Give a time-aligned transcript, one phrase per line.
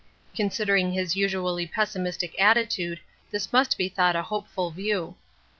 [0.35, 5.15] Considering his usually pessimistic attitude this must be thought a hopeful view.